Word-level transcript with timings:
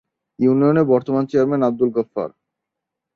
ইউনিয়নের 0.39 0.85
বর্তমান 0.91 1.23
চেয়ারম্যান 1.29 1.61
আবদুল 1.67 1.89
গোফফার। 1.95 2.29